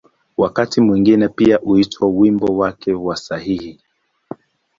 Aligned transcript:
Wakati 0.37 0.81
mwingine 0.81 1.27
pia 1.29 1.57
huitwa 1.57 2.07
‘’wimbo 2.07 2.57
wake 2.57 2.93
wa 2.93 3.15
sahihi’’. 3.17 3.79